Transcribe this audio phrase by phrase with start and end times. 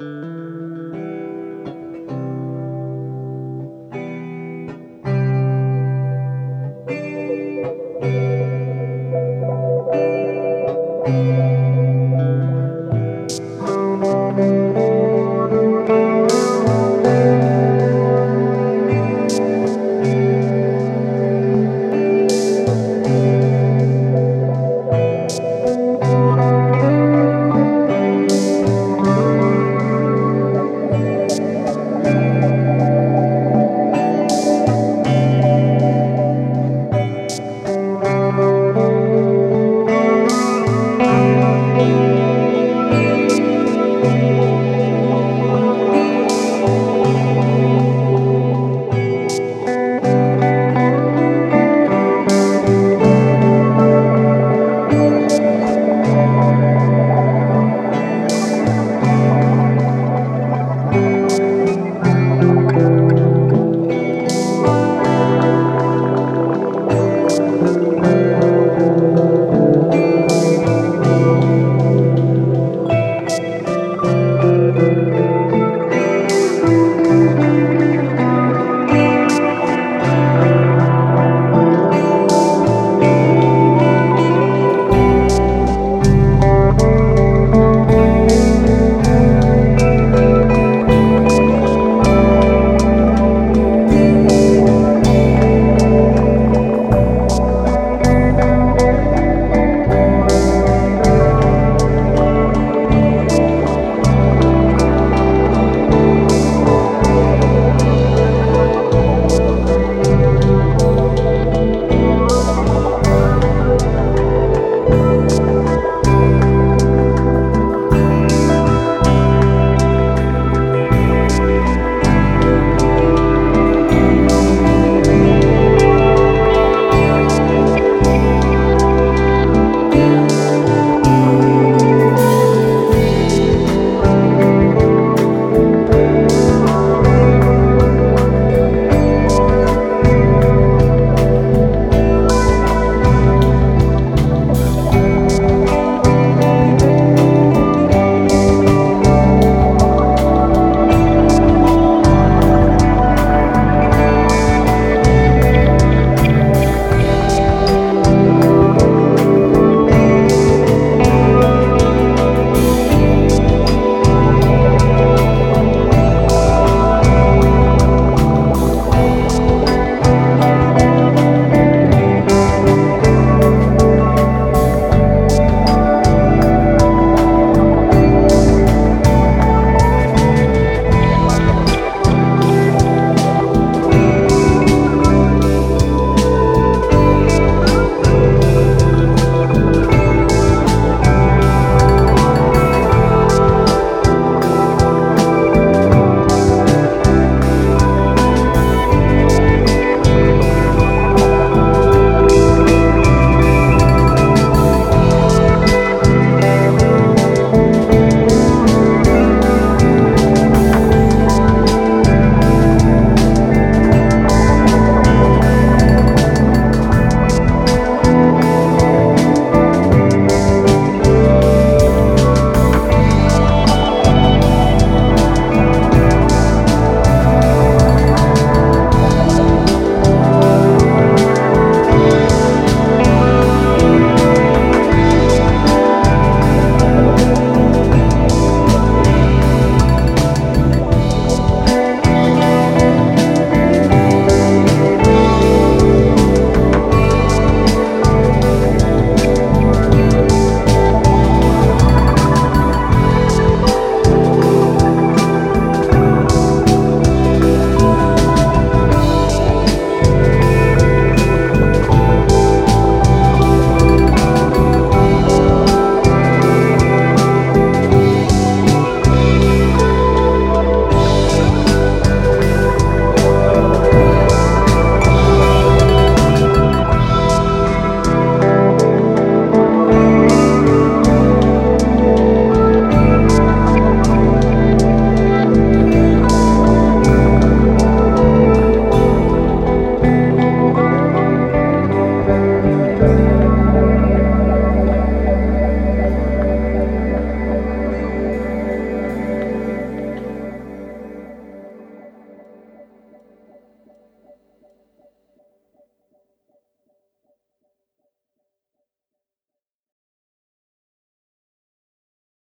[0.00, 0.49] Música